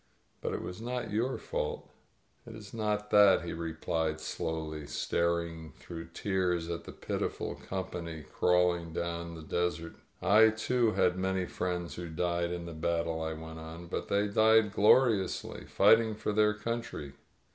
[0.41, 1.87] But it was not your fault.'' ]/••,
[2.51, 8.93] "It is not that," he replied slowly, staring throt^fa* tears at the pitiful company crawling
[8.93, 9.93] down from the^^' desert.
[10.23, 13.85] '^.•' I, too, had many friends who died in the battle,'' *.'* I went on.
[13.85, 17.13] "But they died gloriously, fighting for their country."